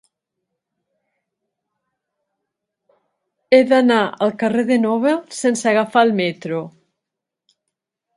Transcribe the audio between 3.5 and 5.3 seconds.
He d'anar al carrer de Nobel